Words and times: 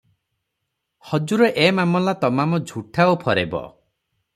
"ହଜୁର 1.11 1.51
ଏ 1.65 1.69
ମାମଲା 1.81 2.17
ତମାମ 2.25 2.61
ଝୁଠା 2.73 3.11
ଓ 3.15 3.17
ଫରେବ। 3.27 3.67